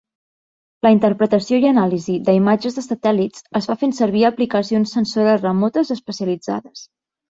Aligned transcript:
La 0.87 0.91
interpretació 0.95 1.59
i 1.65 1.67
anàlisi 1.73 2.17
de 2.31 2.35
imatges 2.39 2.79
de 2.79 2.85
satèl·lits 2.87 3.47
es 3.63 3.71
fa 3.71 3.79
fent 3.85 3.97
servir 4.01 4.27
aplicacions 4.33 4.99
sensores 5.01 5.49
remotes 5.49 5.99
especialitzades. 6.03 6.89